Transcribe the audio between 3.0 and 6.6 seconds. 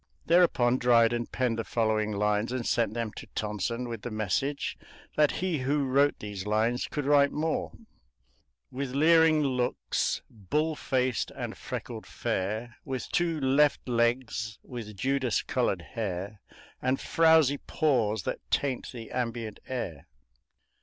to Tonson with the message that he who wrote these